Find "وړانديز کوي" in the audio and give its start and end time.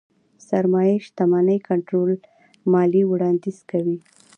3.11-3.97